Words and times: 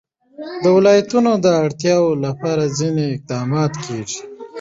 د 0.63 0.65
ولایتونو 0.77 1.31
د 1.45 1.47
اړتیاوو 1.63 2.11
لپاره 2.25 2.63
ځینې 2.77 3.03
اقدامات 3.15 3.73
کېږي. 3.85 4.19